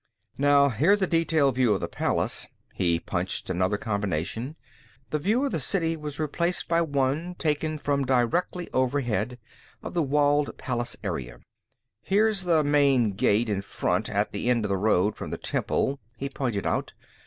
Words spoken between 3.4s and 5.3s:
another combination; the